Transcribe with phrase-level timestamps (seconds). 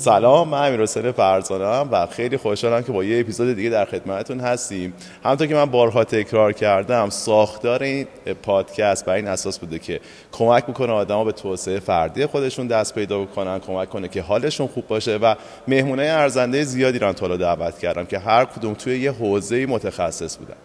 [0.00, 4.40] سلام من امیر حسین فرزانم و خیلی خوشحالم که با یه اپیزود دیگه در خدمتتون
[4.40, 4.94] هستیم.
[5.24, 8.06] همونطور که من بارها تکرار کردم ساختار این
[8.42, 10.00] پادکست بر این اساس بوده که
[10.32, 14.86] کمک می‌کنه آدما به توسعه فردی خودشون دست پیدا بکنن کمک کنه که حالشون خوب
[14.86, 15.34] باشه و
[15.68, 20.56] مهمونه ارزنده زیادی رو تا دعوت کردم که هر کدوم توی یه حوزه متخصص بودن.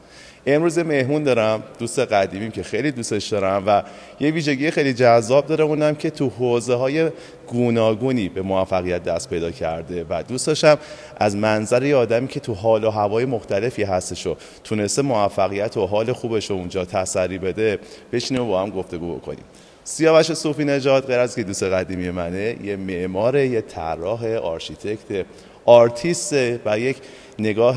[0.48, 3.84] امروز مهمون دارم دوست قدیمیم که خیلی دوستش دارم و
[4.20, 7.10] یه ویژگی خیلی جذاب داره اونم که تو حوزه های
[7.48, 10.78] گوناگونی به موفقیت دست پیدا کرده و دوست داشتم
[11.18, 15.86] از منظر یه آدمی که تو حال و هوای مختلفی هستش و تونسته موفقیت و
[15.86, 17.80] حال خوبش رو اونجا تسری بده
[18.12, 19.44] بشینیم و با هم گفتگو بکنیم.
[19.84, 25.26] سیاوش صوفی‌نژاد غیر از که دوست قدیمی منه یه معمار یه طراح آرشیتکت
[25.66, 26.34] آرتیست
[26.66, 26.98] و یک
[27.40, 27.76] نگاه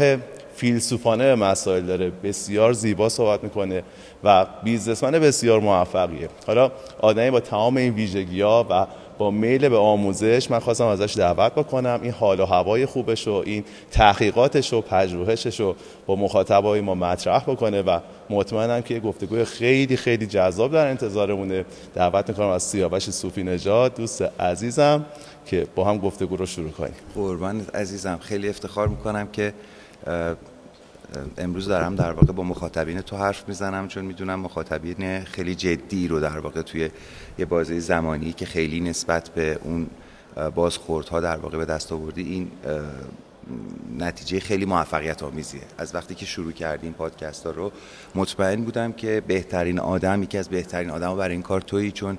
[0.59, 2.11] فیلسوفانه به مسائل داره.
[2.11, 3.83] بسیار زیبا صحبت می‌کنه
[4.25, 6.29] و businessman بسیار موفقیه.
[6.47, 8.87] حالا آدمی با تمام این ویژگی ها و
[9.19, 12.01] با میل به آموزش من خواستم ازش دعوت بکنم.
[12.03, 17.43] این حال و هوای خوبش و این تحقیقاتش و پژوهشش رو با مخاطبای ما مطرح
[17.43, 18.01] بکنه و
[18.31, 21.65] مطمئنم که یه گفتگوی خیلی خیلی جذاب در انتظارمونه.
[21.95, 23.95] دعوت می‌کنم از سیاوش صوفی نژاد.
[23.95, 25.05] دوست عزیزم
[25.47, 26.95] که با هم گفتگو رو شروع کنیم.
[27.15, 28.19] قربان عزیزم.
[28.23, 29.53] خیلی افتخار می‌کنم که
[31.39, 36.21] امروز دارم در واقع با مخاطبین تو حرف می‌زنم چون می‌دونم مخاطبین خیلی جدی رو
[36.21, 36.91] در واقع توی
[37.39, 39.87] یه بازه زمانی که خیلی نسبت به اون
[40.55, 42.51] بازخوردها در واقع به دست آوردی این
[43.99, 47.73] نتیجه خیلی موفقیت آمیزیه از وقتی که شروع کردیم پادکست ها رو
[48.15, 52.19] مطمئن بودم که بهترین آدم یکی از بهترین آدم برای این کار تویی چون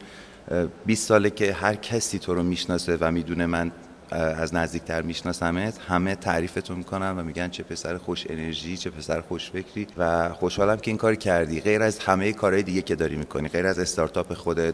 [0.85, 3.71] 20 ساله که هر کسی تو رو می‌شناسه و می‌دونه من
[4.11, 5.79] از نزدیکتر میشناسمت.
[5.87, 10.77] همه تعریفتون می‌کنن و میگن چه پسر خوش انرژی چه پسر خوش فکری و خوشحالم
[10.77, 11.61] که این کار کردی.
[11.61, 14.73] غیر از همه کارهای دیگه که داری می‌کنی غیر از استارتاپ خودت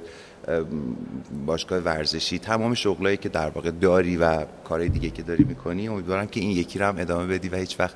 [1.46, 6.28] باشگاه ورزشی تمام شغلایی که در واقع داری و کارهای دیگه که داری می‌کنی امیدوارم
[6.28, 7.96] که این یکی رو هم ادامه بدی و هیچ وقت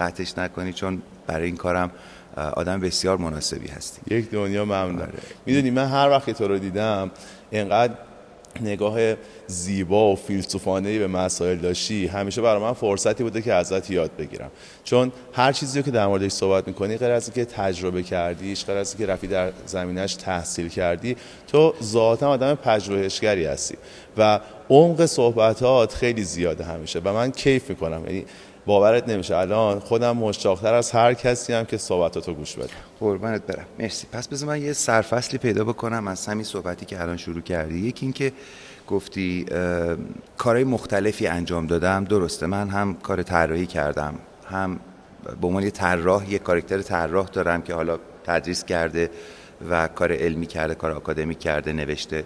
[0.00, 1.90] قطعش نکنی چون برای این کارم
[2.36, 4.16] آدم بسیار مناسبی هستی.
[4.16, 5.00] یک دنیا ممنون.
[5.00, 5.12] آره.
[5.46, 7.10] می‌دونی من هر وقت تو رو دیدم
[7.50, 7.94] اینقدر
[8.60, 9.14] نگاه
[9.46, 14.50] زیبا و فیلسوفانه به مسائل داشتی همیشه برای من فرصتی بوده که ازت یاد بگیرم.
[14.84, 18.96] چون هر چیزی که در موردش صحبت می‌کنی غیر از که تجربه کردیش غیر از
[18.96, 21.16] که رفی در زمینش تحصیل کردی
[21.48, 23.76] تو ذاتا آدم پژوهشگری هستی
[24.16, 24.40] و
[24.70, 28.06] عمق صحبتات خیلی زیاده همیشه و من کیف می‌کنم.
[28.06, 28.24] یعنی
[28.70, 29.36] باورت نمیشه.
[29.36, 32.68] الان خودم مشتاقتر از هر کسی هم که صحبتاتو گوش بده.
[33.00, 33.64] قربانت برم.
[33.78, 34.06] مرسی.
[34.12, 37.78] پس بذار من یه سرفصلی پیدا بکنم از همین صحبتی که الان شروع کردی.
[37.78, 38.32] یکی اینکه
[38.88, 39.46] گفتی
[40.38, 42.04] کارهای مختلفی انجام دادم.
[42.04, 42.46] درسته.
[42.46, 44.14] من هم کار طراحی کردم.
[44.50, 44.80] هم
[45.40, 49.10] به عنوان یه طراح یه کارکتر طراح دارم که حالا تدریس کرده.
[49.70, 52.24] و کار علمی کرده کار آکادمی کرده نوشته.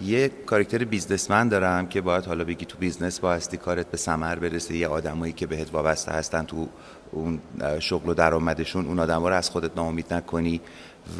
[0.00, 4.76] یه کارکتر بیزنسمن دارم که باید حالا بگی تو business بایستی کارت به ثمر برسه
[4.76, 6.68] یه آدمایی که بهت وابسته هستن تو
[7.12, 7.40] اون
[7.80, 10.60] شغل و درآمدشون اون آدما رو از خودت ناامید نکنی.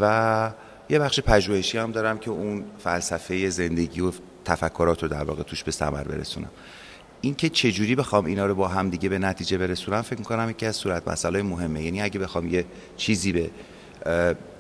[0.01, 0.51] و
[0.89, 4.13] یه بخش پژوهشی هم دارم که اون فلسفه زندگی و
[4.45, 6.51] تفکرات رو در واقع توش به ثمر برسونم.
[7.21, 10.77] اینکه چجوری بخوام اینا رو با هم دیگه به نتیجه برسونم فکر می‌کنم یکی از
[10.77, 11.83] صورت مسئله مهمه.
[11.83, 12.65] یعنی اگه بخوام یه
[12.97, 13.51] چیزی به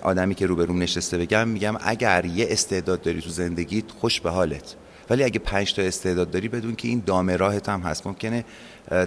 [0.04, 4.74] آدمی که روبروم نشسته بگم میگم اگر یه استعداد داری تو زندگیت خوش به حالت.
[5.10, 8.06] ولی اگه پنج تا استعداد داری بدون که این دامه راهت هم هست.
[8.06, 8.44] ممکنه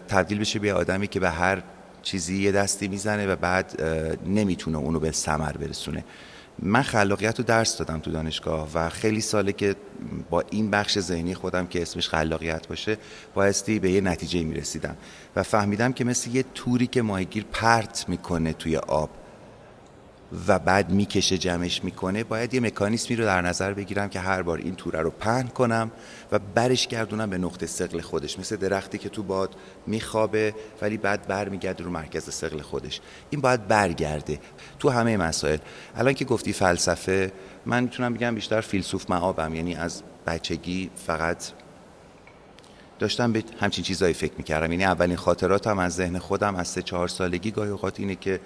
[0.08, 1.64] تبدیل بشه به آدمی که به هر
[2.02, 3.82] چیزی یه دستی می‌زنه و بعد
[4.26, 6.04] نمی‌تونه اونو به ثمر برسونه.
[6.60, 9.76] من خلاقیت رو درس دادم تو دانشگاه و خیلی ساله که
[10.30, 12.98] با این بخش ذهنی خودم که اسمش خلاقیت باشه
[13.34, 14.96] بایستی به یه نتیجه می‌رسیدم.
[15.36, 19.10] و فهمیدم که مثل یه توری که ماهیگیر پرت می‌کنه توی آب.
[20.48, 24.58] و بعد می‌کشه جمعش می‌کنه باید یه مکانیسمی رو در نظر بگیرم که هر بار
[24.58, 25.92] این توره رو پهن کنم
[26.32, 28.40] و برش گردونم به نقطه سقل خودش.
[28.40, 29.56] مثل درختی که تو باد
[29.88, 33.02] میخوابه ولی بعد برمیگرده رو مرکز سقل خودش.
[33.30, 34.40] این باید برگرده.
[34.80, 35.58] تو همه مسائل.
[35.96, 37.32] الان که گفتی فلسفه
[37.66, 39.56] من می‌تونم بگم بیشتر فیلسوف معابم.
[39.56, 41.52] یعنی از بچگی فقط
[43.00, 44.72] داشتم به همچین چیزایی فکر می‌کردم.
[44.72, 48.40] یعنی اولین خاطراتم از ذهن خودم از سه چهار سالگی گاهی اوقات اینه که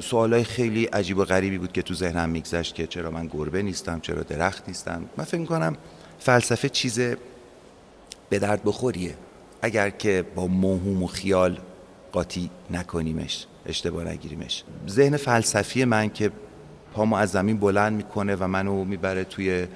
[0.00, 4.00] سوالای خیلی عجیب و غریبی بود که تو ذهنم میگذشت که چرا من گربه نیستم
[4.00, 5.04] چرا درخت نیستم.
[5.16, 5.76] من فکر می‌کنم
[6.18, 7.00] فلسفه چیز
[8.28, 9.14] به درد بخوریه.
[9.62, 11.58] اگر که با موهوم و خیال
[12.12, 14.64] قاطی نکنیمش اشتباه نگیریمش.
[14.88, 16.30] ذهن فلسفی من که
[16.94, 19.66] پامو از زمین بلند می‌کنه و منو می‌بره توی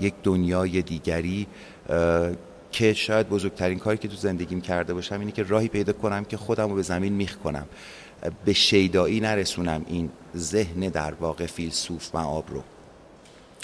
[0.00, 1.46] یک دنیای دیگری
[2.72, 6.36] که شاید بزرگترین کاری که تو زندگیم کرده باشم اینه که راهی پیدا کنم که
[6.36, 7.66] خودم رو به زمین میخ کنم
[8.44, 9.84] به شیدایی نرسونم.
[9.86, 12.62] این ذهن در واقع فیلسوف آب رو.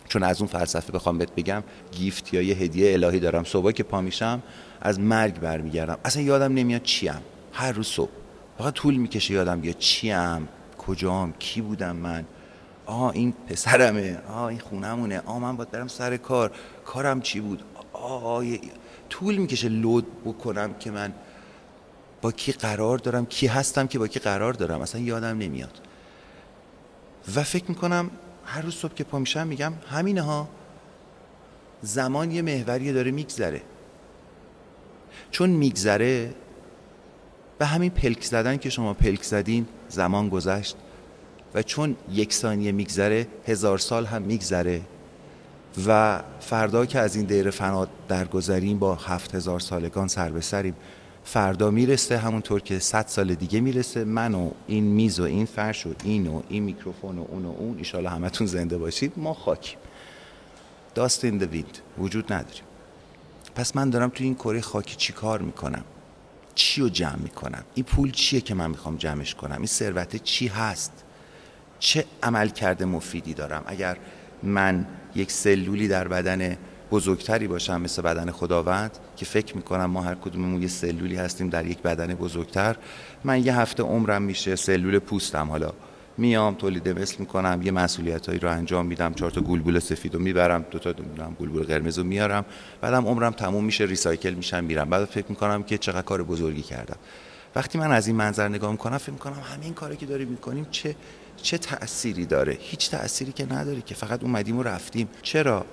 [0.09, 1.63] چون از اون فلسفه بخوام بهت بگم
[1.93, 3.45] گیفت یا یه هدیه الهی دارم.
[3.45, 4.43] صبح که پا میشم
[4.81, 5.99] از مرگ برمیگردم.
[6.05, 7.21] اصلا یادم نمیاد چیم.
[7.53, 8.11] هر روز صبح.
[8.59, 10.49] فقط طول می‌کشه یادم بیاد چیم.
[10.79, 12.25] کجام؟ کی بودم من؟
[12.87, 14.19] آه این پسرمه.
[14.29, 15.23] آه این خونمونه.
[15.27, 16.53] آه من باید برم سر کار.
[16.85, 17.63] کارم چی بود؟
[17.93, 18.45] آه
[19.11, 21.13] طول می‌کشه لود بکنم که من
[22.25, 24.81] با کی قرار دارم کی هستم که با کی قرار دارم.
[24.81, 25.81] اصلا یادم نمیاد.
[27.37, 28.11] و فکر می‌کنم
[28.45, 30.49] هر روز صبح که پا میشم میگم همینه ها
[31.83, 33.63] زمان یه محوری داره میگذره.
[35.31, 36.35] چون میگذره
[37.59, 40.77] به همین پلک زدن که شما پلک زدین زمان گذشت.
[41.55, 44.81] و چون یک ثانیه میگذره هزار سال هم میگذره.
[45.87, 50.75] و فردا که از این دیر فنا درگذریم با هفت هزار سالگان سر به سریم.
[51.25, 54.05] فردا می‌رسه همونطور که صد سال دیگه می‌رسه.
[54.05, 57.55] من و این میز و این فرش و این و این میکروفون و اون و
[57.59, 59.79] اون ایشالا همتون زنده باشید ما خاکیم.
[60.95, 62.63] داست این ویند وجود نداریم.
[63.55, 65.85] پس من دارم توی این کره خاکی چی کار می‌کنم؟
[66.55, 70.47] چی رو جمع می‌کنم؟ این پول چیه که من می‌خوام جمعش کنم؟ این ثروت چی
[70.47, 70.93] هست؟
[71.79, 73.97] چه عمل کرده مفیدی دارم؟ اگر
[74.43, 76.57] من یک سلولی در بدن
[76.91, 81.67] بزرگتری باشم مثل بدن خداوند که فکر می‌کنم ما هر کدوممون یه سلولی هستیم در
[81.67, 82.77] یک بدن بزرگتر.
[83.25, 85.51] من یه هفته عمرم میشه سلول پوستم.
[85.51, 85.73] حالا
[86.19, 90.21] میام تولید مثل می‌کنم یه مسئولیت هایی رو انجام میدم چهار تا گلبول سفید رو
[90.21, 90.93] می‌برم دو تا
[91.41, 92.45] گلبول قرمز رو میارم.
[92.81, 94.91] بعدم عمرم تموم میشه ریسایکل میشم میرم.
[94.91, 96.97] بعد فکر می‌کنم که چقدر کار بزرگی کردم.
[97.57, 100.97] وقتی من از این منظر نگاه می‌کنم فکر می‌کنم همین کاری که داریم می‌کنیم چه
[101.37, 103.95] چه تأثیری داره؟ هیچ تأثیری که نداره که.
[103.95, 105.09] فقط اومدیم و رفتیم.
[105.23, 105.67] چرا؟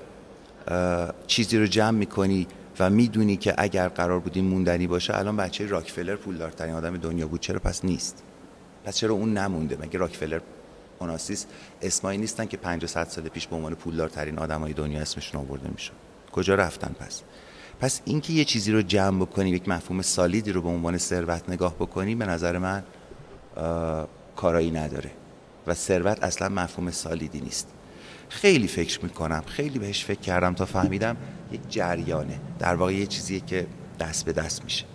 [1.27, 2.47] چیزی رو جمع می‌کنی
[2.79, 7.39] و می‌دونی که اگر قرار بودیم موندنی باشه الان بچه راکفلر پولدارترین آدم دنیا بود.
[7.39, 8.23] چرا پس نیست؟
[8.85, 10.41] پس چرا اون نمونده؟ مگه راکفلر
[10.99, 11.45] اوناسیس
[11.81, 15.93] اسمایی نیستن که 500 سال پیش به عنوان پولدارترین آدمای دنیا اسمشون آورده می‌شد؟
[16.31, 17.21] کجا رفتن پس؟
[17.79, 21.75] پس اینکه یه چیزی رو جمع بکنی یک مفهوم سالیدی رو به عنوان ثروت نگاه
[21.75, 22.83] بکنی به نظر من
[24.35, 25.11] کارایی نداره.
[25.67, 27.67] و ثروت اصلا مفهوم سالیدی نیست.
[28.31, 31.17] خیلی فکر می‌کنم خیلی بهش فکر کردم تا فهمیدم
[31.51, 32.39] یک جریانه.
[32.59, 33.67] در واقع یه چیزیه که
[33.99, 34.85] دست به دست میشه.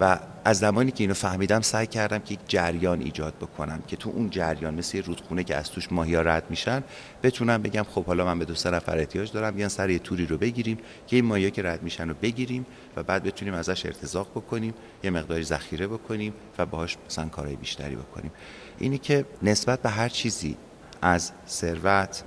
[0.00, 4.10] و از زمانی که اینو فهمیدم سعی کردم که یک جریان ایجاد بکنم که تو
[4.10, 6.82] اون جریان مثل رودخونه که از توش ماهیا رد میشن
[7.22, 10.26] بتونم بگم خب حالا من به دو سه نفر احتیاج دارم بیان سر یه توری
[10.26, 12.66] رو بگیریم که این ماهیا که رد میشن رو بگیریم
[12.96, 14.74] و بعد بتونیم ازش ارتزاق بکنیم
[15.04, 18.30] یه مقداری ذخیره بکنیم و باهاش مثلا کارهای بیشتری بکنیم.
[18.78, 20.56] اینی که نسبت به هر چیزی
[21.02, 22.22] از ثروت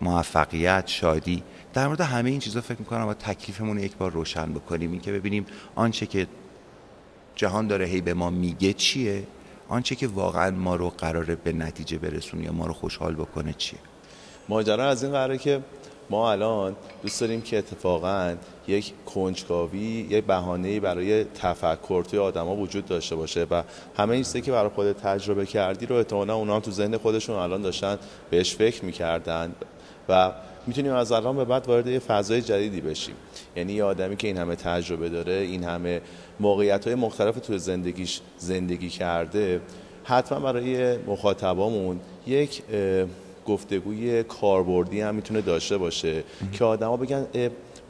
[0.00, 1.42] موفقیت شادی.
[1.74, 4.92] در مورد همه این چیزا فکر می‌کنم و تکلیفمون یک بار روشن بکنیم.
[4.92, 6.26] این که ببینیم آنچه که
[7.34, 9.26] جهان داره هی به ما میگه چیه
[9.68, 13.78] آنچه که واقعا ما رو قراره به نتیجه برسونه یا ما رو خوشحال بکنه چیه.
[14.48, 15.60] ماجرا از این قراره که
[16.10, 18.36] ما الان دوست داریم که اتفاقا
[18.68, 23.62] یک کنجکاوی یک بهانه‌ای برای تفکر توی آدما وجود داشته باشه و
[23.96, 27.62] همه این که برای خودت تجربه کردی رو احتمالاً اونا هم تو ذهن خودشون الان
[27.62, 27.98] داشتن
[28.30, 29.52] بهش فکر می‌کردن
[30.08, 30.32] و
[30.66, 33.14] می‌تونیم از الان به بعد وارد یه فضای جدیدی بشیم.
[33.56, 36.00] یعنی یه آدمی که این همه تجربه داره این همه
[36.40, 39.60] موقعیت های مختلف توی زندگیش زندگی کرده
[40.04, 42.62] حتما برای مخاطبامون یک
[43.46, 46.24] گفتگوی کاربردی هم می‌تونه داشته باشه.
[46.52, 47.26] که آدما بگن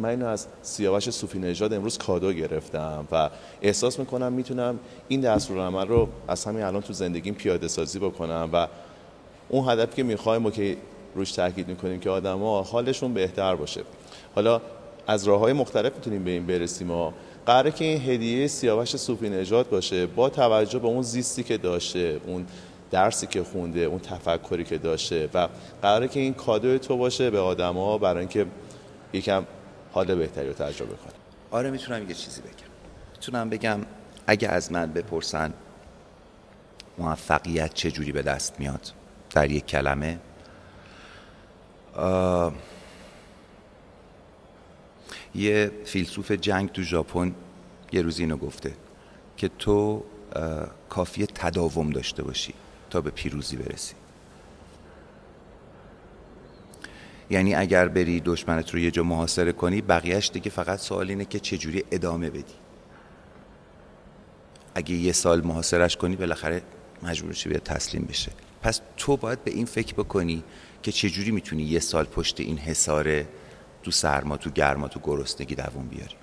[0.01, 3.31] من اینو از سیاوش صوفی نژاد امروز کادو گرفتم و
[3.63, 8.69] احساس می‌کنم می‌تونم این دستورالعمل رو از همین الان تو زندگیم پیاده سازی بکنم و
[9.49, 10.77] اون هدفی که می‌خوایم و که
[11.15, 13.81] روش تاکید می‌کنیم که آدما حالشون بهتر باشه.
[14.35, 14.61] حالا
[15.07, 17.13] از راه های مختلف می‌تونیم به این برسیم و
[17.47, 22.21] قراره که این هدیه سیاوش صوفی نژاد باشه با توجه به اون زیستی که داشته
[22.27, 22.47] اون
[22.91, 25.49] درسی که خونده اون تفکری که داشته و
[25.83, 28.47] قراره که این کادو تو باشه به آدما برای اینکه
[29.13, 29.47] یکم
[29.93, 31.13] حال بهتری رو تجربه کنه.
[31.51, 32.51] آره می‌تونم یه چیزی بگم.
[33.13, 33.81] می‌تونم بگم
[34.27, 35.53] اگه از من بپرسن
[36.99, 38.93] موفقیت چه جوری به دست میاد
[39.31, 40.19] در یک کلمه
[45.35, 47.35] یه فیلسوف جنگ تو ژاپن
[47.93, 48.73] یه روز اینو گفته
[49.37, 50.05] که تو
[50.89, 52.55] کافی تداوم داشته باشی.
[52.91, 53.95] تا به پیروزی برسی.
[57.31, 61.41] یعنی اگر بری دشمنت رو یه جا محاصره کنی بقیهش دیگه فقط سوال اینه که
[61.41, 62.55] چجوری ادامه بدی.
[64.75, 66.63] اگه یه سال محاصرش کنی بالاخره
[67.03, 68.33] مجبور شی بیاد تسلیم بشه.
[68.63, 70.45] پس تو باید به این فکر بکنی
[70.83, 73.29] که چجوری می‌تونی یه سال پشت این حساره
[73.83, 76.15] تو سرما تو گرما تو گرسنگی دووم بیاری.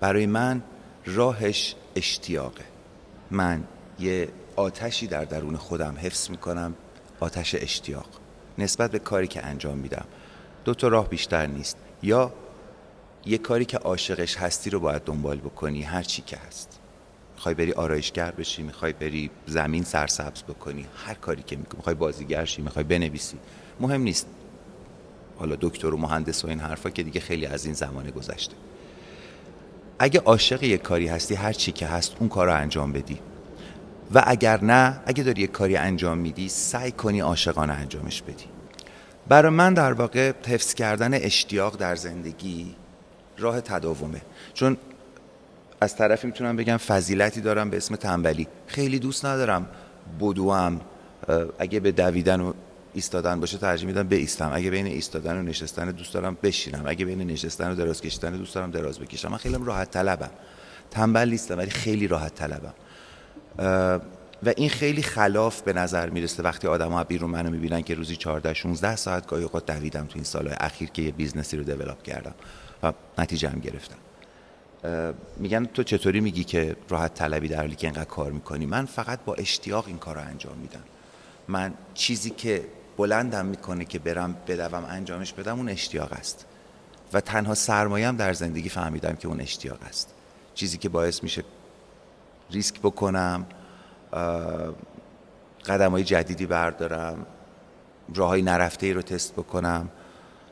[0.00, 0.62] برای من
[1.06, 2.64] راهش اشتیاقه.
[3.30, 3.64] من
[3.98, 4.28] یه
[4.58, 6.74] آتشی در درون خودم حفظ می‌کنم
[7.20, 8.06] آتش اشتیاق.
[8.58, 10.04] نسبت به کاری که انجام میدم.
[10.64, 11.76] دو تا راه بیشتر نیست.
[12.02, 12.32] یا
[13.26, 16.78] یه کاری که عاشقش هستی رو باید دنبال بکنی هر چی که هست.
[17.34, 21.76] می‌خوای بری آرایشگر بشی می‌خوای بری زمین سرسبز بکنی هر کاری که می‌کنی.
[21.76, 23.38] می‌خوای بازیگر شی می‌خوای بنویسی.
[23.80, 24.26] مهم نیست.
[25.38, 28.54] حالا دکتر و مهندس و این حرفا که دیگه خیلی از این زمانه گذشته.
[29.98, 33.18] اگه عاشق یک کاری هستی هر چی که هست اون کار رو انجام بدی.
[34.14, 38.44] و اگر نه اگه داری یک کاری انجام میدی سعی کنی عاشقانه انجامش بدی.
[39.28, 42.74] برای من در واقع حفظ کردن اشتیاق در زندگی
[43.38, 44.20] راه تداومه.
[44.54, 44.76] چون
[45.80, 48.48] از طرفی می‌تونم بگم فضیلتی دارم به اسم تنبلی.
[48.66, 49.66] خیلی دوست ندارم
[50.20, 50.80] بدوم.
[51.58, 52.52] اگه به دویدن و
[52.94, 56.82] ایستادن باشه ترجیح میدم بایستم اگه بین ایستادن و نشستن دوست دارم بشینم.
[56.86, 59.28] اگه بین نشستن و دراز کشیدن دوست دارم دراز بکشم.
[59.28, 60.30] من خیلی راحت طلبم.
[60.90, 62.74] تنبل نیستم ولی خیلی راحت طلبم.
[64.42, 68.16] و این خیلی خلاف به نظر می‌رسه وقتی آدم ها بیرون منو می‌بینن که روزی
[68.16, 71.64] 14 16 ساعت گاهی اوقات دویدم تو این سالهای اخیر که یه business ی رو
[71.64, 72.34] develop کردم
[72.82, 73.98] و نتیجه هم گرفتم.
[75.36, 79.18] میگن تو چطوری میگی که راحت طلبی در حالی که اینقدر کار می‌کنی؟ من فقط
[79.24, 80.82] با اشتیاق این کار رو انجام میدم.
[81.48, 82.64] من چیزی که
[82.96, 86.46] بلندم می‌کنه که برم بدوم انجامش بدم اون اشتیاق است.
[87.12, 90.14] و تنها سرمایم در زندگی فهمیدم که اون اشتیاق است.
[90.54, 91.44] چیزی که باعث میشه
[92.50, 93.46] ریسک بکنم
[95.66, 97.26] قدم های جدیدی بردارم
[98.14, 99.88] راه های نرفته ای رو تست بکنم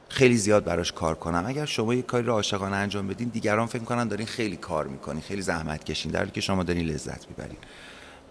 [0.09, 1.45] خیلی زیاد براش کار کنم.
[1.47, 5.23] اگر شما یک کاری رو عاشقانه انجام بدین دیگران فکر کنن دارین خیلی کار می‌کنین
[5.23, 7.59] خیلی زحمت کشین در که شما دارین لذت می‌برین.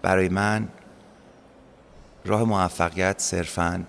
[0.02, 0.68] برای من
[2.26, 3.84] راه موفقیت صرفا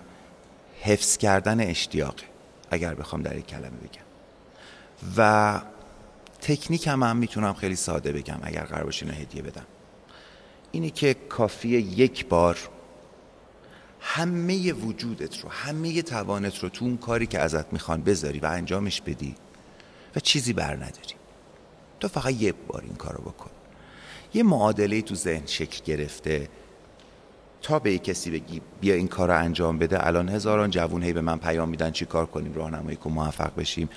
[0.81, 2.23] حفظ کردن اشتیاقه
[2.71, 4.07] اگر بخوام در یک کلمه بگم.
[5.17, 5.61] و
[6.41, 9.65] تکنیک هم, هم می‌تونم خیلی ساده بگم اگر قرار باشه هدیه بدم.
[10.71, 12.57] اینی که کافیه یک بار
[13.99, 19.01] همه وجودت رو همه توانت رو تو اون کاری که ازت می‌خوان بذاری و انجامش
[19.01, 19.35] بدی
[20.15, 21.15] و چیزی بر نداری.
[21.99, 23.49] تو فقط یک بار این کارو بکن.
[24.33, 26.49] یه معادله تو ذهن شکل گرفته
[27.61, 30.07] تا به کسی بگی بیا این کار رو انجام بده.
[30.07, 33.89] الان هزاران جوون هی به من پیام میدن چی کار کنیم راهنمایی کن موفق بشیم.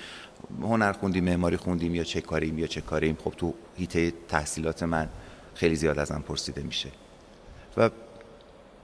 [0.61, 5.09] هنر خوندیم معماری خوندیم یا چه کاریم یا چه کاریم خب تو هیته تحصیلات من
[5.55, 6.89] خیلی زیاد ازم پرسیده میشه.
[7.77, 7.89] و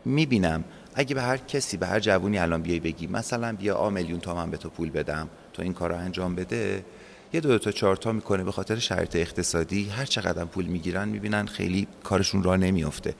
[0.06, 0.64] می‌بینم
[0.96, 4.52] اگه به هر کسی به هر جوونی الان بیای بگی مثلا بیا آ میلیون من
[4.52, 6.86] به تو پول بدم تو این کار انجام بده
[7.34, 11.10] یه دو, دو تا چهار تا می‌کنه به خاطر شرایط اقتصادی هر چقدر پول می‌گیرن
[11.10, 13.16] می‌بینن خیلی کارشون راه نمیافته.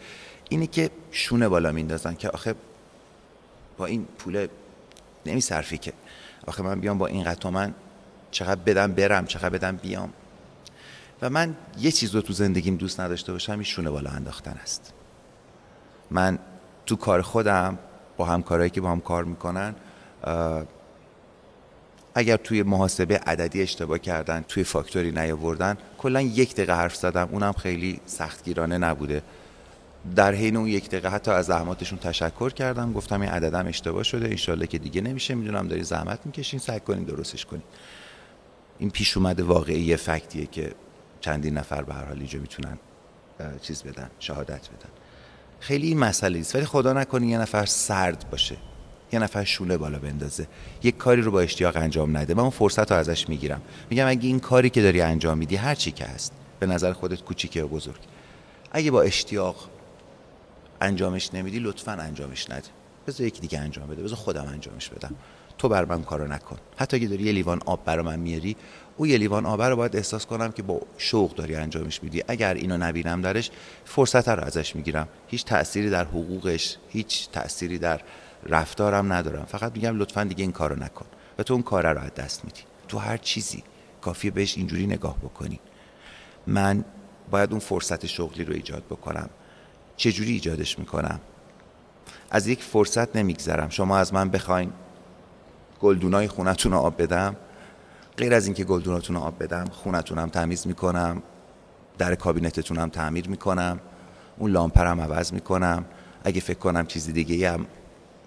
[0.50, 2.56] اینه که شونه بالا میندازن که آخه
[3.78, 4.48] با این پول
[5.26, 5.94] نمیصرفی که.
[6.48, 7.74] آخه من بیام با این قطع من
[8.32, 10.14] چقدر بدم برم چقدر بدم بیام.
[11.22, 14.94] و من یه چیز رو تو زندگیم دوست نداشته باشم این شونه بالا انداختن است.
[16.12, 16.40] من
[16.86, 17.78] تو کار خودم
[18.18, 19.76] با همکارایی که با هم کار می‌کنن
[22.16, 27.54] اگر توی محاسبه عددی اشتباه کردن توی فاکتوری نیاوردن کلا یک دقیقه حرف زدم اونم
[27.54, 29.22] خیلی سختگیرانه نبوده.
[30.16, 34.26] در حین اون یک دقیقه حتی از زحماتشون تشکر کردم گفتم این عددم اشتباه شده
[34.26, 37.64] انشالله که دیگه نمیشه می‌دونم داری زحمت می‌کشین سعی کنین درستش کنین.
[38.80, 40.74] این پیش اومده واقعی فکتیه که
[41.22, 42.78] چندین نفر به هر حال اینجا می‌تونن
[43.62, 44.90] چیز بدن شهادت بدن.
[45.60, 46.56] خیلی این مسئله است.
[46.56, 48.58] ولی خدا نکنه یه نفر سرد باشه
[49.12, 50.48] یه نفر شوله بالا بندازه
[50.84, 53.62] یک کاری رو با اشتیاق انجام نده من اون فرصت رو ازش می‌گیرم.
[53.90, 57.24] میگم اگه این کاری که داری انجام میدی هر چی که هست به نظر خودت
[57.24, 58.00] کوچیکه و بزرگ.
[58.72, 59.70] اگه با اشتیاق
[60.82, 62.68] انجامش نمیدی لطفا انجامش نده.
[63.08, 64.04] بذار یکی دیگه انجام بده.
[64.04, 65.16] بذار خودم انجامش بدم.
[65.58, 66.58] تو بر من کارو نکن.
[66.78, 68.56] حتی اگه داری یه لیوان آب برا من میاری
[68.98, 72.24] او یه لیوان آب رو باید احساس کنم که با شوق داری انجامش میدی.
[72.28, 73.52] اگر اینو نبینم درش
[73.86, 75.08] فرصت رو ازش می‌گیرم.
[75.28, 78.02] هیچ تأثیری در حقوقش هیچ تأثیری در
[78.46, 79.46] رفتارم ندارم.
[79.46, 81.06] فقط میگم لطفا دیگه این کارو نکن
[81.38, 82.62] و تو اون کار رو از دست میدی.
[82.88, 83.64] تو هر چیزی
[84.02, 85.60] کافیه بهش اینجوری نگاه بکنی.
[86.48, 86.86] من
[87.32, 89.30] باید اون فرصت شغلی رو ایجاد بکنم.
[89.98, 91.20] چجوری ایجادش می‌کنم؟
[92.32, 93.70] از یک فرصت نمیگذرم.
[93.70, 94.72] شما از من بخواین
[95.82, 97.36] گلدونای خونتون رو آب بدم.
[98.18, 101.24] غیر از اینکه گلدوناتون رو آب بدم خونتونم تمیز می‌کنم.
[101.98, 103.80] در کابینتتونم تعمیر می‌کنم.
[104.38, 105.86] اون لامپرم عوض می‌کنم.
[106.24, 107.66] اگه فکر کنم چیزی دیگه هم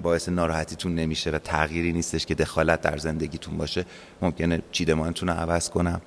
[0.02, 3.85] باعث ناراحتیتون نمیشه و تغییری نیستش که دخالت در زندگیتون باشه
[4.23, 6.00] ممکنه چیدمانتون رو عوض کنم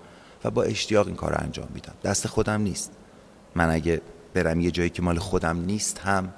[0.43, 1.93] و با اشتیاق این کار انجام میدم.
[2.03, 2.91] دست خودم نیست.
[3.55, 4.01] من اگه
[4.33, 6.33] برم یه جایی که مال خودم نیست هم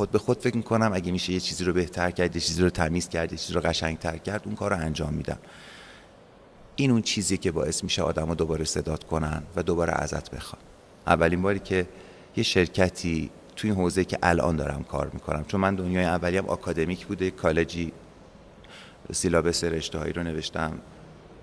[0.00, 0.92] خود به خود فکر می‌کنم.
[0.94, 3.60] اگه میشه یه چیزی رو بهتر کرد یه چیزی رو تمیز کرد یه چیزی رو
[3.60, 5.38] قشنگتر کرد اون کار رو انجام میدم.
[6.76, 10.62] این اون چیزی که باعث میشه آدم رو دوباره صداد کنن و دوباره ازت بخوان.
[11.06, 11.86] اولین باری که
[12.36, 17.06] یه شرکتی تو این حوزه که الان دارم کار می‌کنم چون من دنیای اولیم آکادمیک
[17.06, 17.92] بوده کالجی
[19.12, 20.78] سیلابس رشته هایی رو نوشتم.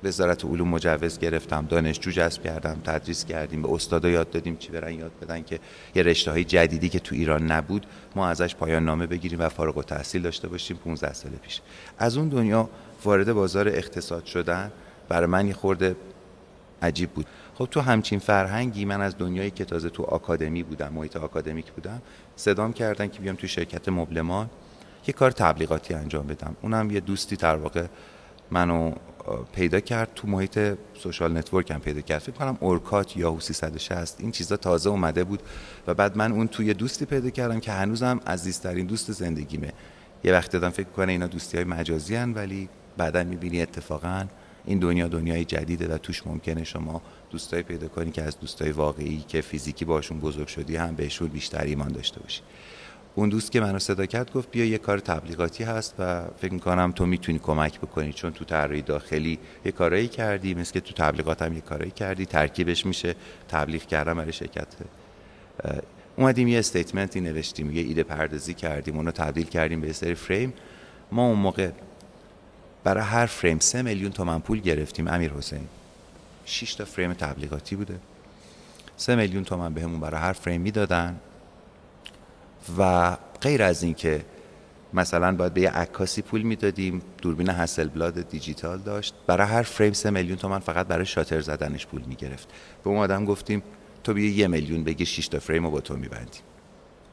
[0.04, 4.94] وزارت علوم مجوز گرفتم دانشجو جذب کردم تدریس کردیم به استادا یاد دادیم چی برن
[4.94, 5.60] یاد بدن که
[5.96, 7.86] یه رشته های جدیدی که تو ایران نبود
[8.16, 11.62] ما ازش پایان نامه بگیریم و فارغ التحصیل داشته باشیم 15 سال پیش.
[11.98, 12.70] از اون دنیا
[13.04, 14.72] وارد بازار اقتصاد شدن
[15.10, 15.96] برای من خورده
[16.82, 17.26] عجیب بود.
[17.56, 22.02] خب تو همچین فرهنگی من از دنیایی که تازه تو آکادمی بودم محیط آکادمیک بودم
[22.36, 24.50] صدام کردن که بیام تو شرکت مبلمان
[25.08, 26.56] یه کار تبلیغاتی انجام بدم.
[26.62, 27.86] اونم یه دوستی در واقع
[28.52, 28.92] منو
[29.54, 30.60] پیدا کرد تو محیط
[30.94, 32.20] social network هم پیدا کرد.
[32.20, 35.42] فکر کنم Orkut یا 360 این چیزا تازه اومده بود
[35.88, 39.74] و بعد من اون توی دوستی پیدا کردم که هنوزم عزیزترین دوست زندگیمه.
[40.24, 44.26] یه وقت دادم فکر کنه اینا دوستی های مجازی هن ولی بعدا می‌بینی اتفاقا
[44.66, 49.24] این دنیا دنیای جدیده و توش ممکنه شما دوستایی پیدا کنی که از دوستای واقعی
[49.28, 52.42] که فیزیکی باشون بزرگ شدی هم بهشون بیشتر ایمان داشته باشی.
[53.18, 56.92] اون دوست که منو صدا کرد گفت بیا یه کار تبلیغاتی هست و فکر می‌کنم
[56.92, 61.42] تو می‌تونی کمک بکنی چون تو طراحی داخلی یه کارایی کردی مثل که تو تبلیغات
[61.42, 63.16] هم یه کارایی کردی ترکیبش میشه
[63.48, 64.68] تبلیغ کردم برای شرکت.
[66.16, 70.54] اومدیم یه استیتمنتی نوشتیم یه ایده پردازی کردیم اونو تبدیل کردیم به سری فریم.
[71.12, 71.70] ما اون موقع
[72.84, 75.68] برای هر فریم سه میلیون تومن پول گرفتیم امیر حسین.
[76.46, 78.00] 6 تا فریم تبلیغاتی بوده.
[78.98, 81.20] سه میلیون تومن بهمون برای هر فریم می‌دادن.
[82.80, 84.26] و غیر از این که
[84.94, 89.16] مثلا باید به یه عکاسی پول می‌دادیم دوربین هسل بلاد دیجیتال داشت.
[89.28, 92.48] برای هر فریم سه میلیون تومن فقط برای شاتر زدنش پول می‌گرفت.
[92.84, 93.64] به اون آدم گفتیم
[94.04, 96.42] تو بیا یه میلیون بگی 6 تا فریم رو با تو میبندیم.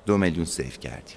[0.07, 1.17] دو میلیون سیف کردیم.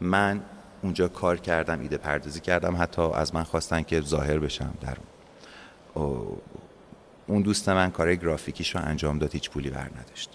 [0.00, 0.42] من
[0.82, 4.96] اونجا کار کردم ایده پردازی کردم حتی از من خواستن که ظاهر بشم در
[5.94, 6.38] اون.
[7.26, 10.30] اون دوست من کار گرافیکیش رو انجام داد هیچ پولی بر نداشت.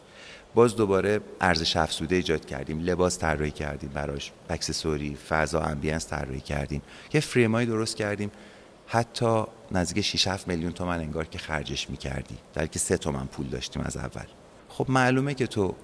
[0.57, 6.81] باز دوباره ارزش افزوده ایجاد کردیم لباس طراحی کردیم براش accessory فضا ambience طراحی کردیم.
[7.13, 8.31] یه فریمایی درست کردیم.
[8.87, 12.37] حتی نزدیک 6 7 میلیون تومن انگار که خرجش می‌کردی.
[12.53, 14.25] در که 3 تومن پول داشتیم از اول.
[14.69, 15.75] خب معلومه که تو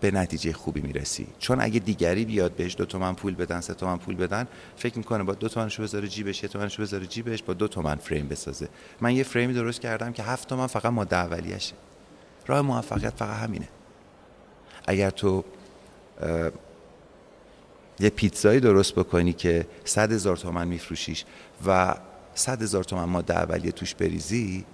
[0.00, 1.26] به نتیجه خوبی می‌رسی.
[1.38, 5.24] چون اگه دیگری بیاد بهش دو تومن پول بدن سه تومن پول بدن فکر می‌کنه
[5.24, 8.68] با دو تومنشو بذاره جیبش یه تومنشو بذاره جیبش با دو تومن فریم بسازه.
[9.00, 11.74] من یه فریمی درست کردم که هفت تومن فقط ماده اولیشه.
[12.46, 13.68] راه موفقیت فقط همینه.
[14.86, 15.44] اگر تو
[18.00, 21.24] یه پیتزایی درست بکنی که صد هزار تومن میفروشیش
[21.66, 21.94] و
[22.34, 24.64] صد هزار تومن ماده اولیه توش بریزی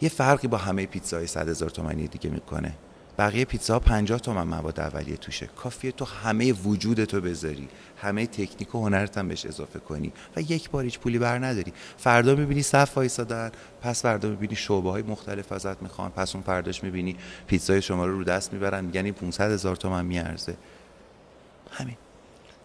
[0.00, 2.74] یه فرقی با همه پیتزای صد هزار تومنی دیگه می‌کنه.
[3.18, 5.46] بقیه پیتزا 50 تومن مواد اولیه توشه.
[5.46, 7.68] کافیه تو همه وجود تو بذاری.
[7.96, 10.12] همه تکنیک و هنرت هم بهش اضافه کنی.
[10.36, 11.72] و یک بار هیچ پولی بر نداری.
[11.96, 13.50] فردا می‌بینی صف وایسادن
[13.82, 18.18] پس فردا می‌بینی شعبه های مختلف ازت می‌خوان پس اون فرداش می‌بینی پیتزای شما رو
[18.18, 20.56] رو دست می‌برن این 500 هزار تومن میارزه.
[21.70, 21.96] همین.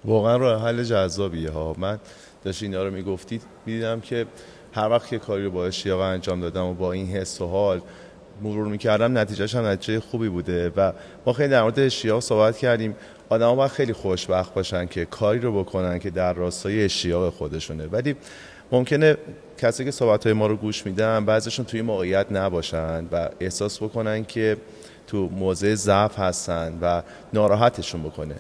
[0.06, 1.76] واقعا راه حل جذابیه ها.
[1.78, 2.00] من
[2.44, 4.28] داشت اینا رو می‌گفتید می‌دیدم که
[4.74, 7.82] هر وقت که کاری رو با اشتیاق انجام دادم و با این حس و حال
[8.42, 10.92] مرور می‌کردم نتیجهش هم نتیجه خوبی بوده و
[11.26, 12.96] ما خیلی در مورد اشتیاق صحبت کردیم.
[13.30, 17.86] آدم باید خیلی خوشبخت باشن که کاری رو بکنن که در راستای اشتیاق خودشونه.
[17.88, 18.16] ولی
[18.72, 19.18] ممکنه
[19.58, 24.26] کسی که صحبت های ما رو گوش میدن بعضیشون توی موقعیت نباشن و احساس بکنن
[24.26, 24.58] که
[25.08, 27.02] تو موضع ضعف هستن و
[27.34, 28.36] ناراحتشون بکنه.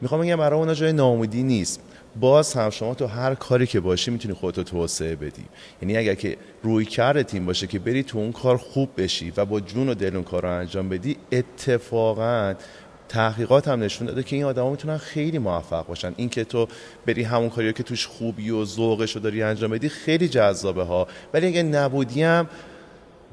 [0.00, 1.80] می‌خوام بگم برای اونا جای ناامیدی نیست.
[2.20, 5.44] باز هم شما تو هر کاری که باشی می‌تونی خودتو توسعه بدی.
[5.82, 9.44] یعنی اگر که روی کرد تیم باشه که بری تو اون کار خوب بشی و
[9.44, 12.54] با جون و دل اون کار رو انجام بدی اتفاقا
[13.08, 16.14] تحقیقات هم نشون داده که این آدما می‌تونن خیلی موفق باشن.
[16.16, 16.68] این که تو
[17.06, 21.08] بری همون کاری که توش خوبی و ذوقش رو داری انجام بدی خیلی جذابه ها
[21.34, 22.48] ولی اگه نبودی هم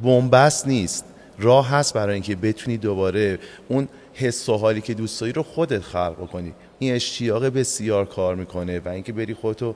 [0.04, 1.06] بنبست نیست.
[1.40, 5.82] راه هست برای اینکه بتونی دوباره اون حس و حالی که دوست داری رو خودت
[5.82, 9.76] خلق کنی این اشتیاق بسیار کار می‌کنه و اینکه بری خودتو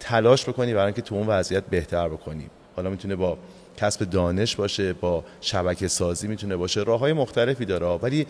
[0.00, 2.50] تلاش بکنی برای اینکه تو اون وضعیت بهتر بکنی.
[2.76, 3.38] حالا می‌تونه با
[3.76, 6.82] کسب دانش باشه با شبکه سازی می‌تونه باشه.
[6.82, 8.26] راه های مختلفی داره ولی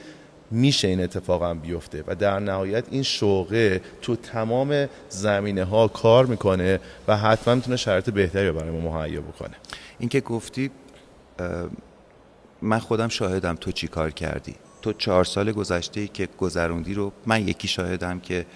[0.50, 6.26] میشه این اتفاق هم بیفته و در نهایت این شوقه تو تمام زمینه ها کار
[6.26, 9.54] می‌کنه و حتما می‌تونه شرط بهتری برای ما مهیا بکنه.
[9.98, 10.70] اینکه گفتی
[12.62, 14.54] من خودم شاهدم تو چی کار کردی.
[14.86, 18.46] تو چهار سال گذشته که گذروندی رو من یکی شاهدم که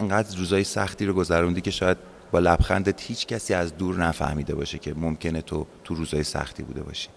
[0.00, 1.96] انقدر روزای سختی رو گذروندی که شاید
[2.30, 6.82] با لبخندت هیچ کسی از دور نفهمیده باشه که ممکنه تو تو روزای سختی بوده
[6.82, 7.08] باشی.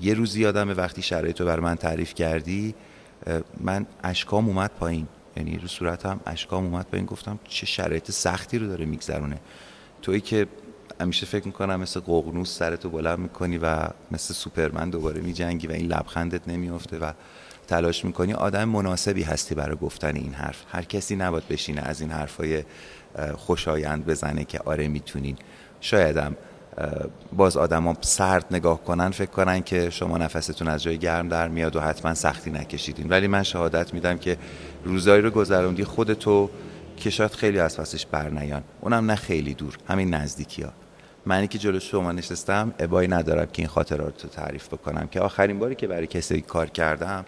[0.00, 2.74] یه روزی یادم وقتی شرایط رو بر من تعریف کردی
[3.60, 5.08] من اشکام اومد پایین.
[5.36, 7.06] یعنی رو صورتم اشکام اومد پایین.
[7.06, 9.40] گفتم چه شرایط سختی رو داره میگذرونه.
[10.02, 10.46] تویی که
[11.00, 15.86] همیشه فکر می‌کنم مثل ققنوس سرتو بلند می‌کنی و مثل سوپرمن دوباره میجنگی و این
[15.86, 17.12] لبخندت نمیافته و
[17.66, 18.32] تلاش می‌کنی.
[18.32, 20.64] آدم مناسبی هستی برای گفتن این حرف.
[20.68, 22.64] هر کسی نباید بشینه از این حرفای
[23.36, 25.36] خوشایند بزنه که آره می‌تونین.
[25.80, 26.36] شایدم
[27.36, 31.76] باز آدما سرد نگاه کنن فکر کنن که شما نفستون از جای گرم در میاد
[31.76, 33.08] و حتما سختی نکشیدین.
[33.08, 34.36] ولی من شهادت میدم که
[34.84, 36.50] روزایی رو گذروندی خودتو
[36.96, 38.62] که شاید خیلی از پسش برنیان.
[38.80, 40.72] اونم نه خیلی دور همین نزدیکی ها
[41.26, 45.08] منی که جلو شما نشستم ابایی ندارم که این خاطرات رو تعریف بکنم.
[45.08, 47.24] که آخرین باری که برای کسی کار کردم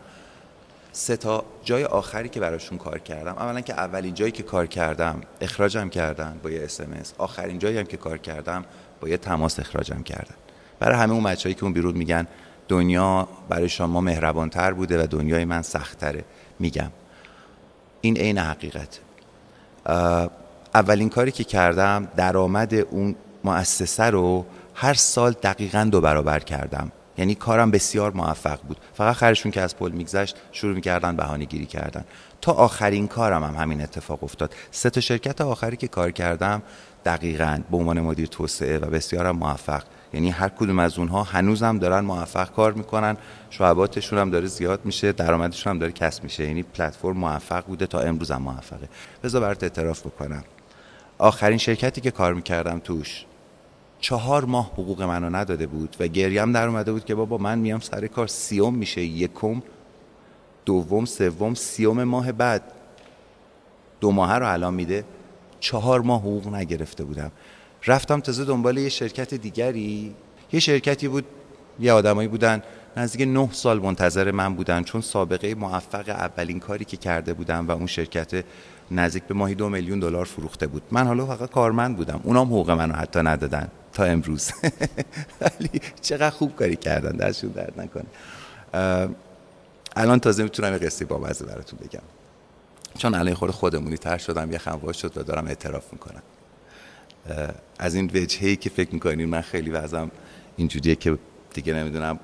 [0.93, 3.33] سه تا جای آخری که براشون کار کردم.
[3.33, 7.85] اولا که اولین جایی که کار کردم اخراجم کردن با یه اسمس آخرین جایی هم
[7.85, 8.65] که کار کردم
[9.01, 10.35] با یه تماس اخراجم کردن.
[10.81, 12.27] برای همه اون بچه‌ای که اون بیرون میگن
[12.69, 16.25] دنیا برای شما مهربانتر بوده و دنیای من سختتره
[16.59, 16.91] میگم.
[18.01, 18.99] این عین حقیقت
[20.75, 26.93] اولین کاری که کردم درآمد اون مؤسسه رو هر سال دقیقا دو برابر کردم.
[27.19, 28.77] یعنی کارم بسیار موفق بود.
[28.95, 32.05] فقط خرشون که از پل میگذشت شروع می‌کردن بهانه گیری کردن.
[32.41, 34.55] تا آخرین کارم هم همین اتفاق افتاد.
[34.71, 36.63] سه تا شرکت آخری که کار کردم
[37.05, 39.83] دقیقا به عنوان مدیر توسعه و بسیارم موفق.
[40.13, 43.17] یعنی هر کدوم از اونها هنوزم دارن موفق کار می‌کنن.
[43.51, 46.47] شعباتشون هم داره زیاد میشه درآمدشون هم داره کسب میشه.
[46.47, 48.89] یعنی پلتفرم موفق بوده تا امروز هم موفقه.
[49.25, 50.45] بذار برات اعتراف بکنم.
[51.19, 53.25] آخرین شرکتی که کار می‌کردم توش
[54.01, 57.81] چهار ماه حقوق منو نداده بود و گریم در اومده بود که بابا من میام
[57.81, 59.63] سر کار سیوم میشه یکم
[60.65, 62.63] دوم سوم سیوم ماه بعد.
[64.01, 65.05] دو ماه رو الان میده.
[65.61, 67.33] چهار ماه حقوق نگرفته بودم.
[67.87, 70.15] رفتم تازه دنبال یه شرکت دیگری.
[70.53, 71.25] یه شرکتی بود
[71.81, 72.63] یه آدمایی بودن.
[72.97, 77.71] نزدیک نه سال منتظر من بودن چون سابقه موفق اولین کاری که کرده بودم و
[77.71, 78.45] اون شرکت
[78.91, 80.83] نزدیک به ماهی دو میلیون دلار فروخته بود.
[80.91, 82.21] من حالا فقط کارمند بودم.
[82.25, 84.51] اونام حقوق منو حتی ندادن تا امروز.
[85.41, 87.17] ولی چقدر خوب کاری کردن.
[87.17, 88.07] دستشون درد نکنه.
[89.97, 92.03] الان تازه می‌تونم یه قصه بامزه براتون بگم.
[92.99, 96.23] چون الان خود خودمونی تر شدم یه خمواش شد و دارم اعتراف می‌کنم.
[97.79, 100.11] از این وجهی که فکر می‌کنین من خیلی وزم
[100.57, 101.19] اینجوریه که
[101.59, 102.19] دیگه نمی‌دونم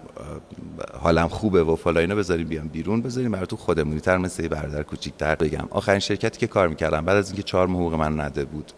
[1.00, 4.82] حالم خوبه و فلا اینو بذاریم بیام بیرون بذاریم براتون خودمونی تر مثل یه برادر
[4.82, 5.68] کوچیک‌تر بگم.
[5.70, 8.72] آخرین شرکتی که کار می‌کردم بعد از اینکه چهار حقوق من نده بود.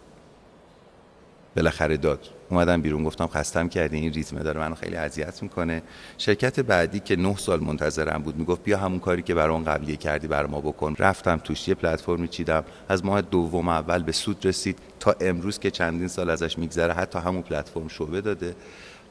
[1.55, 2.19] بالاخره داد.
[2.49, 5.81] اومدم بیرون گفتم خستم کردی این ریتم داره منو خیلی اذیت می‌کنه.
[6.17, 9.95] شرکت بعدی که نه سال منتظرم بود می‌گفت بیا همون کاری که برای اون قبلیه
[9.95, 10.95] کردی بر ما بکن.
[10.99, 12.63] رفتم توش یه پلتفرمی چیدم.
[12.89, 14.79] از ماه دوم اول به سود رسید.
[14.99, 18.55] تا امروز که چندین سال ازش میگذره حتی همون پلتفرم شعبه داده.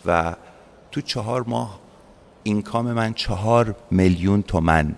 [0.07, 0.35] و
[0.97, 1.81] تو چهار ماه
[2.43, 4.95] اینکام من چهار میلیون تومن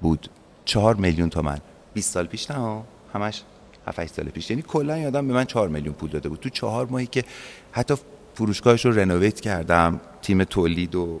[0.00, 0.28] بود.
[0.64, 1.58] چهار میلیون تومن.
[1.94, 3.42] 20 سال پیش نه همش
[3.86, 4.50] 7 سال پیش.
[4.50, 6.40] یعنی کلا یادم به من 4 میلیون پول داده بود.
[6.40, 7.24] تو چهار ماهی که
[7.72, 7.94] حتی
[8.34, 11.20] فروشگاهش رو رنوویت کردم تیم تولید و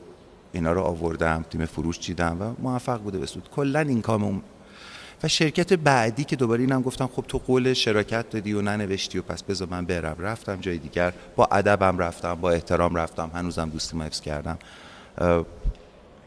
[0.52, 3.48] اینا رو آوردم تیم فروش چیدم و موفق بوده به سود.
[3.56, 4.42] کلا اینکام
[5.22, 9.22] و شرکت بعدی که دوباره اینم گفتم خب تو قول شراکت دادی و ننوشتی و
[9.22, 10.16] پس بذار من برم.
[10.18, 11.12] رفتم جای دیگر.
[11.36, 13.30] با ادبم رفتم با احترام رفتم.
[13.34, 14.58] هنوزم دوستی حفظ کردم.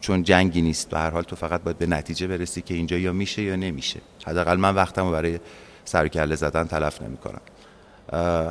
[0.02, 0.94] چون جنگی نیست.
[0.94, 4.00] و هر حال تو فقط باید به نتیجه برسی که اینجا یا میشه یا نمیشه.
[4.28, 5.40] حداقل من وقتم رو برای
[5.86, 7.42] سر کله زدن تلف نمی‌کنم.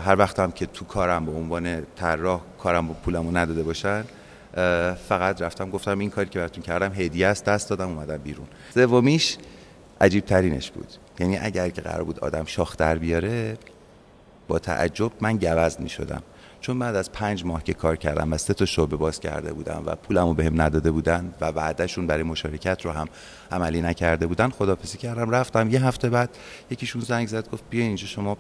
[0.00, 4.04] هر وقتم که تو کارم به عنوان طراح کارم با پولمو نداده باشن
[5.08, 7.44] فقط رفتم گفتم این کاری که براتون کردم هدیه است.
[7.44, 8.46] دست دادم اومدم بیرون.
[8.74, 9.36] سومیش
[10.00, 10.88] عجیب ترینش بود.
[11.18, 13.58] یعنی اگر که قرار بود آدم شاخ در بیاره
[14.48, 16.22] با تعجب من گوز می شدم
[16.60, 19.82] چون بعد از پنج ماه که کار کردم و سه تا شعبه باز کرده بودم
[19.86, 23.06] و پولمو بهم نداده بودن و بعدشون برای مشارکت رو هم
[23.52, 25.30] عملی نکرده بودن خدافزی کردم.
[25.30, 26.30] رفتم یه هفته بعد
[26.70, 28.36] یکیشون زنگ زد گفت بیا اینجا شما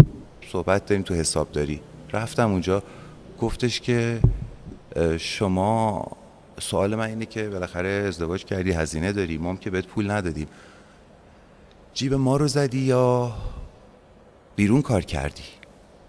[0.52, 1.80] صحبت داریم تو حساب داری.
[2.12, 2.82] رفتم اونجا.
[3.40, 4.20] گفتش که
[5.18, 6.06] شما
[6.60, 10.46] سوال من اینه که بالاخره ازدواج کردی هزینه داری ما که بهت پول ندادیم.
[11.98, 13.32] جیب ما رو زدی یا
[14.56, 15.42] بیرون کار کردی؟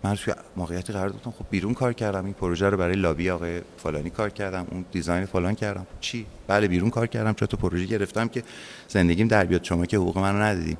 [0.04, 2.26] من توی موقعیتی قرار دادم خب بیرون کار کردم.
[2.26, 5.88] این پروژه رو برای لابی آقای فلانی کار کردم اون دیزاین فلان کردم.
[6.00, 7.34] چی؟ بله بیرون کار کردم.
[7.34, 8.44] چون تو پروژه گرفتم که
[8.88, 10.78] زندگیم در بیاد؟ شما که حقوق منو ندادین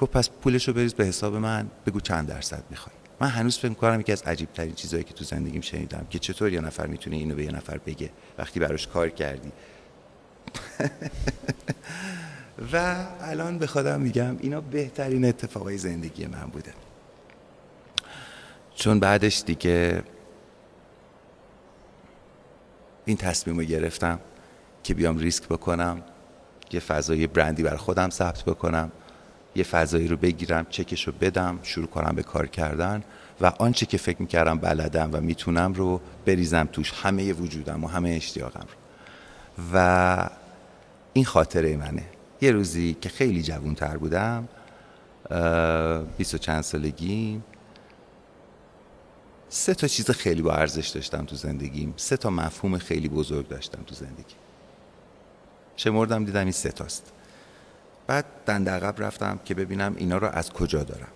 [0.00, 2.96] گفت پس پولش رو بریز به حساب من بگو چند درصد می‌خوای.
[3.20, 6.52] من هنوز فکر کنم یکی از عجیب ترین چیزهایی که تو زندگیم شنیدم که چطور
[6.52, 9.52] یه نفر می‌تونه اینو به یه نفر بگه وقتی براش کار کردی.
[12.72, 16.72] و الان به خودم میگم اینا بهترین اتفاقای زندگی من بوده.
[18.74, 20.02] چون بعدش دیگه
[23.04, 24.20] این تصمیم رو گرفتم
[24.82, 26.02] که بیام ریسک بکنم
[26.72, 28.92] یه فضای برندی بر خودم ثبت بکنم
[29.54, 33.04] یه فضایی رو بگیرم چکش رو بدم شروع کنم به کار کردن
[33.40, 38.10] و آنچه که فکر می‌کردم بلدم و می‌تونم رو بریزم توش همه وجودم و همه
[38.10, 38.76] اشتیاقم رو.
[39.74, 40.28] و
[41.12, 42.04] این خاطره منه.
[42.42, 44.48] یه روزی که خیلی جوانتر بودم
[46.18, 47.42] بیست و چند سالگی
[49.48, 51.94] سه تا چیز خیلی با ارزش داشتم تو زندگیم.
[51.96, 54.34] سه تا مفهوم خیلی بزرگ داشتم تو زندگی.
[55.76, 57.12] شمردم دیدم این سه تاست.
[58.06, 61.08] بعد دند عقب رفتم که ببینم اینا رو از کجا دارم.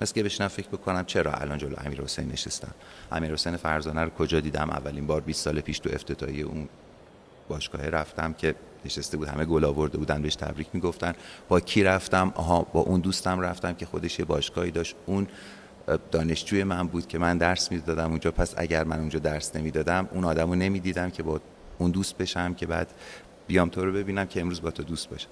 [0.00, 2.74] مثل که بشنم فکر بکنم چرا الان جلو امیر حسین نشستم.
[3.12, 6.68] امیر حسین فرزانه رو کجا دیدم؟ اولین بار 20 سال پیش تو افتتاحیه اون
[7.48, 11.12] باشگاه رفتم که نشسته بود همه گل آورده بودن بهش تبریک می‌گفتن.
[11.48, 14.96] با کی رفتم؟ آها با اون دوستم رفتم که خودش یه باشگاهی داشت.
[15.06, 15.26] اون
[16.10, 18.30] دانشجوی من بود که من درس می‌دادم اونجا.
[18.30, 21.40] پس اگر من اونجا درس نمی‌دادم اون آدمو نمی‌دیدم که با
[21.78, 22.88] اون دوست بشم که بعد
[23.46, 25.28] بیام تو رو ببینم که امروز با تو دوست باشم.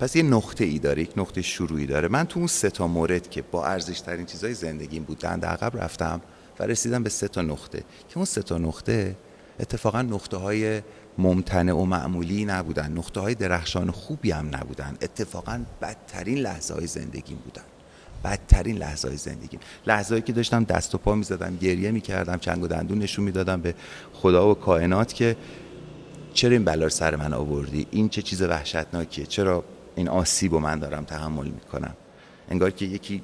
[0.00, 2.08] پس یه نقطه ای داره یک نقطه شروعی داره.
[2.08, 5.82] من تو اون سه تا مورد که با ارزش ترین چیزای زندگیم بودن در عقب
[5.82, 6.20] رفتم
[6.58, 7.78] و رسیدم به سه تا نقطه.
[7.78, 9.16] که اون سه تا نقطه
[9.60, 10.82] اتفاقا نقطه های
[11.18, 12.92] ممتنع و معمولی نبودن.
[12.92, 14.96] نقطه های درخشان خوبی هم نبودن.
[15.02, 17.62] اتفاقا بدترین لحظه های زندگیم بودن.
[18.24, 19.60] بدترین لحظه های زندگیم.
[19.86, 23.74] لحظه که داشتم دست و پا می‌زدم گریه می‌کردم چنگ و دندون نشون می‌دادم به
[24.12, 25.36] خدا و کائنات که
[26.32, 30.78] چرا این بلا سر من آوردی؟ این چه چیز وحشتناکیه؟ چرا این آسیب و من
[30.78, 31.94] دارم تحمل می‌کنم؟
[32.50, 33.22] انگار که یکی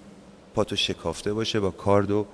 [0.55, 2.27] پاتو شکافته باشه با کارد و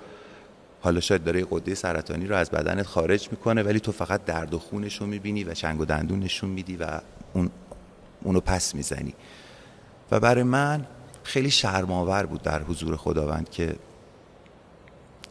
[0.80, 4.58] حالا شاید داره قده سرطانی رو از بدنت خارج می‌کنه ولی تو فقط درد و
[4.58, 7.00] خونش رو می‌بینی و چنگ و دندون نشون میدی و
[7.32, 7.50] اون
[8.22, 9.14] اونو پس می‌زنی.
[10.10, 10.86] و برای من
[11.22, 13.76] خیلی شرماور بود در حضور خداوند که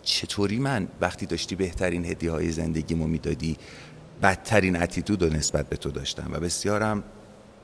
[0.03, 3.57] چطوری من وقتی داشتی بهترین هدیه های زندگیمو می‌دادی
[4.21, 6.29] بدترین اتیتود رو نسبت به تو داشتم.
[6.31, 7.03] و بسیارم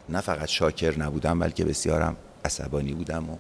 [0.10, 3.38] نه فقط شاکر نبودم بلکه بسیارم عصبانی بودم و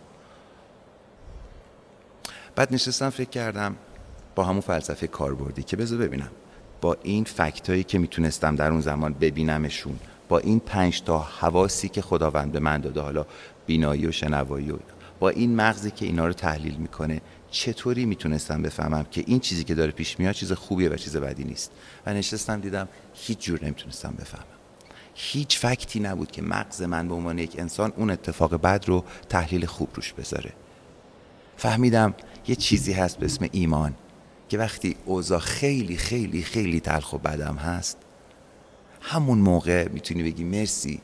[2.55, 3.75] بعد نشستم فکر کردم
[4.35, 6.31] با همون فلسفه کاربردی که بذار ببینم.
[6.81, 12.01] با این فکتایی که می‌تونستم در اون زمان ببینمشون با این پنج تا حواسی که
[12.01, 13.25] خداوند به من داده حالا
[13.65, 14.77] بینایی و شنوایی و
[15.19, 17.21] با این مغزی که اینا رو تحلیل می‌کنه
[17.51, 21.43] چطوری می‌تونستم بفهمم که این چیزی که داره پیش میاد چیز خوبیه و چیز بدی
[21.43, 21.71] نیست؟
[22.05, 24.45] و نشستم دیدم هیچ جور نمی‌تونستم بفهمم.
[25.13, 29.65] هیچ فکتی نبود که مغز من به عنوان یک انسان اون اتفاق بد رو تحلیل
[29.65, 30.53] خوب روش بذاره.
[31.57, 32.13] فهمیدم
[32.47, 33.93] یه چیزی هست به اسم ایمان.
[34.49, 37.97] که وقتی اوضاع خیلی خیلی خیلی تلخ و بدم هست
[39.01, 41.01] همون موقع می‌تونی بگی مرسی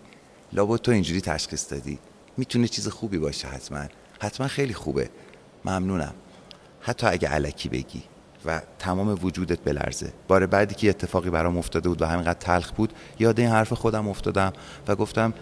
[0.54, 2.00] لابد تو اینجوری تشخیص دادی.
[2.38, 3.86] می‌تونه چیز خوبی باشه حتما.
[4.20, 5.10] حتما خیلی خوبه.
[5.66, 6.14] ممنونم.
[6.82, 8.04] حتی اگه علکی بگی
[8.46, 10.14] و تمام وجودت بلرزه.
[10.28, 14.08] بار بعدی که اتفاقی برام افتاده بود و همینقدر تلخ بود یاد این حرف خودم
[14.08, 14.54] افتادم
[14.88, 15.34] و گفتم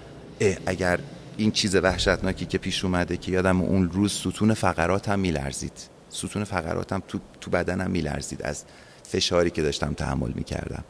[0.41, 0.99] اه اگر
[1.37, 5.98] این چیز وحشتناکی که پیش اومده که یادم اون روز ستون فقراتم میلرزید.
[6.09, 8.63] ستون فقراتم تو, تو بدنم میلرزید از
[9.03, 10.83] فشاری که داشتم تحمل می‌کردم.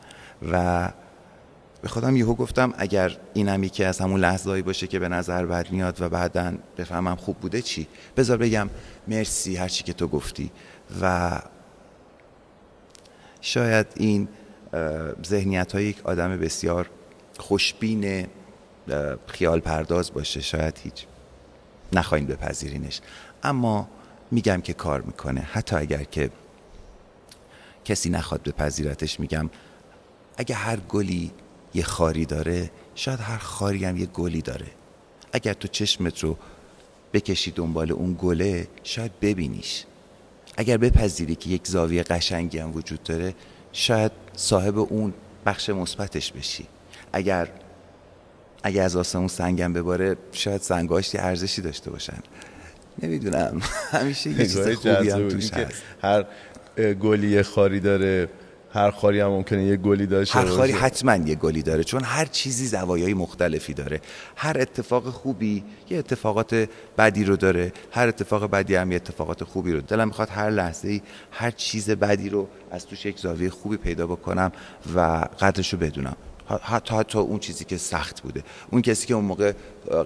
[0.51, 0.89] و
[1.81, 5.71] به خودم یهو گفتم اگر اینم یکی از همون لحظه‌ای باشه که به نظر بد
[5.71, 8.69] میاد و بعدا بفهمم خوب بوده چی؟ بذار بگم
[9.07, 10.51] مرسی هر چی که تو گفتی.
[11.01, 11.39] و
[13.41, 14.27] شاید این
[15.25, 16.89] ذهنیت های یک آدم بسیار
[17.37, 18.27] خوشبین
[19.27, 20.41] خیال پرداز باشه.
[20.41, 21.05] شاید هیچ.
[21.93, 23.01] نخواهید بپذیرینش.
[23.43, 23.89] اما
[24.31, 25.41] میگم که کار می‌کنه.
[25.41, 26.29] حتی اگر که
[27.85, 29.49] کسی نخواد بپذیرتش میگم
[30.37, 31.31] اگه هر گلی
[31.73, 34.67] یه خاری داره شاید هر خاری هم یه گلی داره.
[35.33, 36.37] اگر تو چشمت رو
[37.13, 39.85] بکشی دنبال اون گله شاید ببینیش.
[40.57, 43.35] اگر بپذیری که یک زاویه قشنگی هم وجود داره
[43.71, 45.13] شاید صاحب اون
[45.45, 46.67] بخش مثبتش بشی.
[47.13, 47.49] اگر
[48.63, 52.17] اگر از آسمون سنگم بباره شاید سنگاش ارزشی داشته باشن.
[53.03, 53.61] نمی‌دونم.
[53.91, 55.83] همیشه یه چیز خوبی هم توش هست.
[56.01, 56.25] هر
[56.93, 58.29] گلی خاری داره
[58.73, 62.25] هر خاری هم ممکنه یه گلی داشته هر خاری حتما یه گلی داره چون هر
[62.25, 64.01] چیزی زوایای مختلفی داره.
[64.35, 67.73] هر اتفاق خوبی یه اتفاقات بدی رو داره.
[67.91, 69.81] هر اتفاق بدی هم یه اتفاقات خوبی رو.
[69.81, 74.07] دلم می‌خواد هر لحظه ای هر چیز بدی رو از توش یک زاویه خوبی پیدا
[74.07, 74.51] بکنم
[74.95, 76.15] و قدرش رو بدونم.
[76.57, 78.43] حتی حتی اون چیزی که سخت بوده.
[78.71, 79.53] اون کسی که اون موقع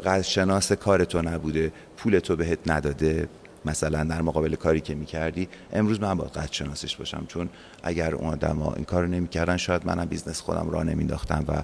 [0.06, 3.30] قدرشناس کار تو نبوده پول تو بهت نداده
[3.66, 7.26] مثلا در مقابل کاری که می‌کردی امروز من باید قدرشناسش باشم.
[7.28, 7.50] چون
[7.84, 11.64] اگر اون آدم ها این کار نمی‌کردن شاید منم business خودم را نمی‌نداختم و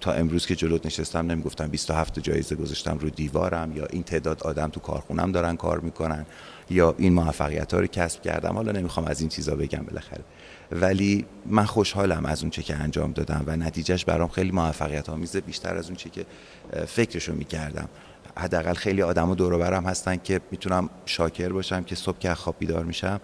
[0.00, 4.68] تا امروز که جلوت نشستم نمی‌گفتم 27 جایزه گذاشتم رو دیوارم یا این تعداد آدم
[4.68, 6.26] تو کارخونم دارن کار می‌کنن
[6.70, 8.54] یا این موفقیت ها رو کسب کردم.
[8.54, 10.24] حالا نمی‌خوام از این چیزا بگم بالاخره.
[10.72, 15.40] ولی من خوشحالم از اون چه که انجام دادم و نتیجهش برام خیلی موفقیت آمیزه
[15.40, 16.26] بیشتر از اون چه که
[16.86, 17.88] فکرشو می‌کردم.
[18.38, 22.84] حداقل خیلی آدم دور برم هستن که می‌تونم شاکر باشم که صبح که خواب بیدار
[22.84, 23.20] میشم.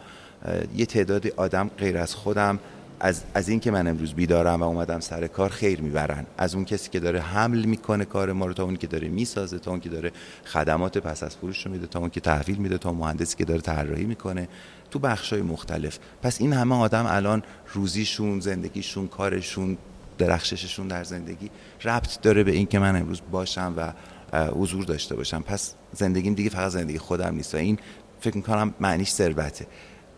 [0.77, 2.59] یه تعدادی آدم غیر از خودم
[3.05, 6.27] از, از این که من امروز بیدارم و اومدم سر کار خیر می‌برن.
[6.39, 9.59] از اون کسی که داره حمل می‌کنه کار ما رو تا اون که داره می‌سازه
[9.59, 10.13] تا اون که داره
[10.45, 13.61] خدمات پس از فروش رو میده تا اون که تحویل میده تا مهندسی که داره
[13.61, 14.49] طراحی می‌کنه.
[14.91, 15.99] تو بخشای مختلف.
[16.23, 19.79] پس این همه آدم الان روزیشون زندگیشون کارشون
[20.19, 21.51] درخشششون در زندگی
[21.85, 23.93] ربط داره به این که من امروز باشم و
[24.37, 25.43] حضور داشته باشم.
[25.43, 27.79] پس زندگیم دیگه فقط زندگی خودم نیست و این
[28.21, 29.67] فکر می‌کنم معنیش ثروته.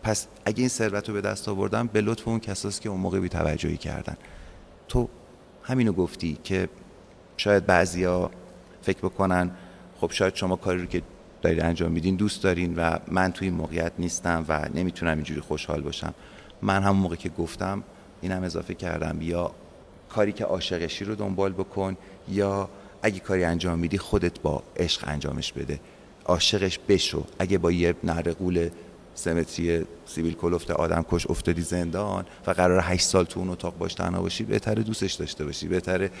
[0.05, 3.19] پس اگه این ثروت رو به دست آوردم به لطف اون کساست که اون موقع
[3.19, 4.17] بی توجهی کردن.
[4.87, 5.09] تو
[5.63, 6.69] همینو گفتی که
[7.37, 8.31] شاید بعضیا
[8.81, 9.51] فکر بکنن
[10.01, 11.01] خب شاید شما کاری رو که
[11.41, 15.81] دارید انجام میدین دوست دارین و من توی این موقعیت نیستم و نمی‌تونم اینجوری خوشحال
[15.81, 16.13] باشم.
[16.61, 17.83] من همون موقع که گفتم
[18.21, 19.51] اینم اضافه کردم یا
[20.09, 21.97] کاری که عاشقشی رو دنبال بکن
[22.29, 22.69] یا
[23.01, 25.79] اگه کاری انجام میدی خودت با عشق انجامش بده.
[26.25, 27.23] عاشقش بشو.
[27.39, 28.69] اگه با یه نرقول
[29.15, 33.93] سمتری سیبیل کلفت آدم کش افتادی زندان و قرار هشت سال تو اون اتاق باش
[33.93, 36.11] تنها باشی بهتره دوستش داشته باشی بهتره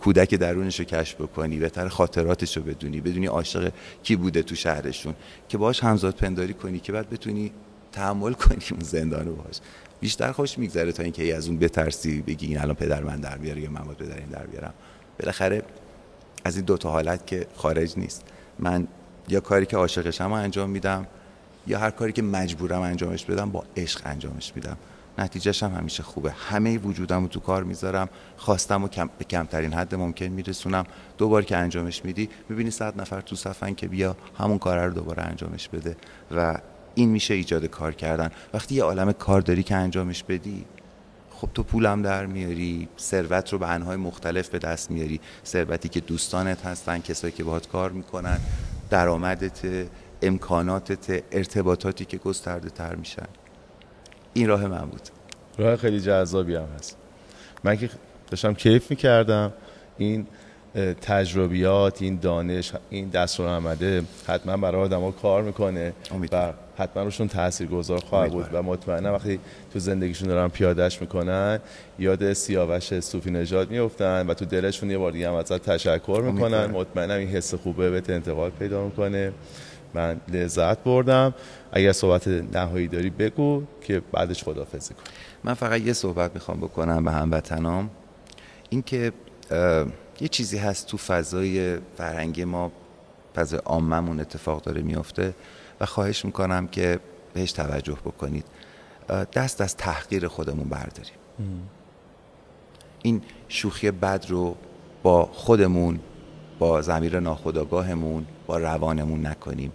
[0.00, 5.14] کودک درونش رو کشف بکنی بهتره خاطراتش رو بدونی بدونی عاشق کی بوده تو شهرشون
[5.48, 7.52] که باش همزاد پنداری کنی که بعد بتونی
[7.92, 9.60] تحمل کنی اون زندان رو باش
[10.00, 13.38] بیشتر خوش میگذره تا اینکه ای از اون بترسی بگی این الان پدر من در
[13.38, 14.74] بیاره یا من باید پدر این در بیارم.
[15.20, 15.62] بالاخره
[16.44, 18.22] از این دو تا حالت که خارج نیست.
[18.58, 18.88] من
[19.28, 21.06] یا کاری که عاشقشم انجام میدم
[21.66, 24.76] یا هر کاری که مجبورم انجامش بدم با عشق انجامش میدم.
[25.18, 26.30] نتیجهش هم همیشه خوبه.
[26.30, 28.08] همه وجودم رو تو کار می‌ذارم.
[28.36, 30.84] خواستم و کم به کمترین حد ممکن میرسونم.
[31.18, 35.22] دوبار که انجامش میدی می‌بینی صد نفر تو صفن که بیا همون کار رو دوباره
[35.22, 35.96] انجامش بده
[36.36, 36.58] و
[36.94, 38.30] این میشه ایجاد کار کردن.
[38.54, 40.64] وقتی یه عالم کار داری که انجامش بدی
[41.30, 45.20] خب تو پولم در میاری ثروت رو به انهای مختلف به دست میاری.
[45.46, 48.38] ثروتی که دوستانت هستن کسایی که باهات کار می‌کنن
[48.90, 49.86] درآمدت
[50.26, 53.26] امکاناتت ارتباطاتی که گسترده تر میشن.
[54.34, 55.02] این راه من بود.
[55.58, 56.96] راه خیلی جذابی هم هست.
[57.64, 57.90] من که
[58.30, 59.52] داشتم کیف می‌کردم.
[59.98, 60.26] این
[61.00, 65.92] تجربیات این دانش این دست آمده حتما برای آدم کار می‌کنه
[66.32, 68.46] و حتما روشون تاثیر گذار خواهد بود.
[68.52, 69.40] و مطمئنا وقتی
[69.72, 71.60] تو زندگیشون دارن پیادش می‌کنن
[71.98, 76.66] یاد سیاوش صوفی نژاد میفتن و تو دلشون یه بار دیگه هم ازت تشکر می‌کنن.
[76.66, 79.32] مطمئنا این حس خوبه به انتقال پیدا می‌کنه.
[79.94, 81.34] من لذت بردم.
[81.72, 85.02] اگر صحبت نهایی داری بگو که بعدش خدافزی کن.
[85.44, 87.90] من فقط یه صحبت می‌خوام بکنم به هموطنام.
[88.70, 89.12] اینکه
[90.20, 92.72] یه چیزی هست تو فضای فرهنگ ما
[93.36, 95.34] فضای عاممون اتفاق داره میفته
[95.80, 96.98] و خواهش می‌کنم که
[97.34, 98.44] بهش توجه بکنید.
[99.32, 101.14] دست از تحقیر خودمون برداریم.
[103.02, 104.56] این شوخی بد رو
[105.02, 106.00] با خودمون
[106.58, 109.72] با زمیر ناخداگاهمون با روانمون نکنیم.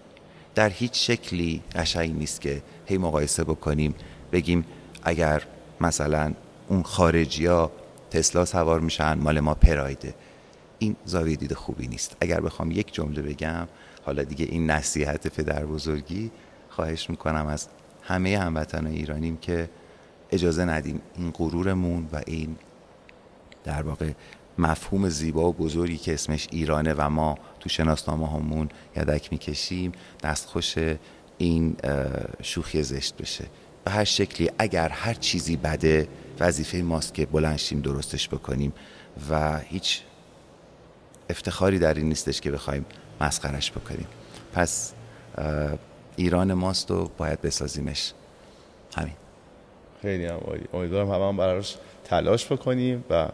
[0.59, 3.95] در هیچ شکلی قشنگ نیست که هی مقایسه بکنیم
[4.31, 4.65] بگیم
[5.03, 5.43] اگر
[5.81, 6.33] مثلا
[6.67, 7.71] اون خارجی ها
[8.11, 10.13] تسلا سوار میشن مال ما پرایده
[10.79, 12.15] این زاویه دید خوبی نیست.
[12.21, 13.67] اگر بخوام یک جمله بگم
[14.05, 16.31] حالا دیگه این نصیحت پدر بزرگی
[16.69, 17.67] خواهش می‌کنم از
[18.01, 19.69] همه هموطن ایرانیم که
[20.31, 22.55] اجازه ندیم این غرورمون و این
[23.63, 24.11] در واقع
[24.59, 29.91] مفهوم زیبا و بزرگی که اسمش ایرانه و ما تو شناسنامه همون یدک می‌کشیم
[30.23, 30.75] دستخوش
[31.37, 31.75] این
[32.41, 33.45] شوخی زشت بشه.
[33.83, 36.07] به هر شکلی اگر هر چیزی بده
[36.39, 38.73] وظیفه ماست که بلنشیم درستش بکنیم
[39.29, 40.01] و هیچ
[41.29, 42.85] افتخاری در این نیستش که بخوایم
[43.21, 44.07] مسخرش بکنیم.
[44.53, 44.93] پس
[46.15, 48.13] ایران ماست و باید بسازیمش.
[48.97, 49.13] همین.
[50.01, 50.63] خیلی هم عالی.
[50.73, 53.29] امیدوارم همه هم براش تلاش بکنیم و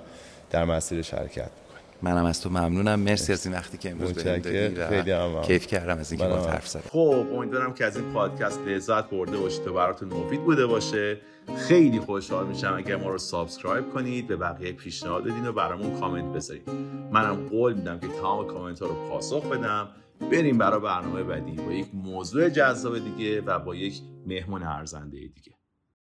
[0.49, 1.49] در مسیر شرکت
[2.01, 2.99] منم از تو ممنونم.
[2.99, 6.67] مرسی از این وقتی که امروز بهم دادی و کیف کردم از اینکه با حرف
[6.67, 11.17] زدم خب امیدوارم که از این پادکست لذت برده باشید و براتون مفید بوده باشه.
[11.67, 16.35] خیلی خوشحال میشم اگر ما رو subscribe کنید به بقیه پیشنهاد بدین و برامون کامنت
[16.35, 16.69] بذارید.
[17.11, 19.87] منم قول میدم که تمام کامنت ها رو پاسخ بدم.
[20.31, 25.51] بریم برای برنامه بعدی با یک موضوع جذاب دیگه و با یک مهمون ارزنده دیگه.